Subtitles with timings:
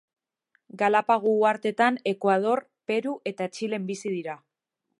[0.81, 2.63] Galapago uhartetan, Ekuador,
[2.93, 4.39] Peru eta Txilen bizi dira.